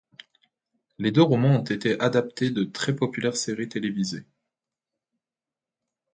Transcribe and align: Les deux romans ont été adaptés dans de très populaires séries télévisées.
Les 0.97 1.11
deux 1.11 1.21
romans 1.21 1.57
ont 1.59 1.63
été 1.63 1.99
adaptés 1.99 2.49
dans 2.49 2.61
de 2.61 2.65
très 2.65 2.95
populaires 2.95 3.35
séries 3.37 3.69
télévisées. 3.69 4.25